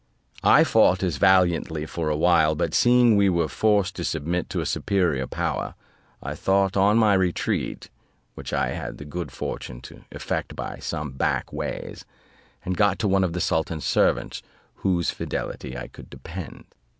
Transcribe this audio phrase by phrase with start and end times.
[0.43, 4.59] I fought as valiantly for a while; but seeing we were forced to submit to
[4.59, 5.75] a superior power,
[6.23, 7.91] I thought on my retreat,
[8.33, 12.03] which I had the good fortune to effect by some back ways,
[12.65, 16.65] and got to one of the sultan's servants on whose fidelity I could depend.